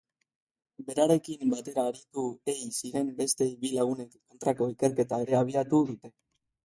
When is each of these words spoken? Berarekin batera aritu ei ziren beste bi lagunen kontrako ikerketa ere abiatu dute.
Berarekin 0.87 1.51
batera 1.51 1.83
aritu 1.89 2.23
ei 2.53 2.57
ziren 2.79 3.11
beste 3.19 3.49
bi 3.63 3.71
lagunen 3.77 4.09
kontrako 4.17 4.69
ikerketa 4.77 5.21
ere 5.27 5.39
abiatu 5.43 5.83
dute. 5.93 6.13